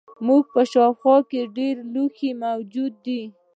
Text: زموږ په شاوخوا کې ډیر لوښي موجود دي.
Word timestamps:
زموږ 0.19 0.43
په 0.53 0.61
شاوخوا 0.71 1.17
کې 1.29 1.41
ډیر 1.57 1.75
لوښي 1.93 2.31
موجود 2.43 2.93
دي. 3.05 3.21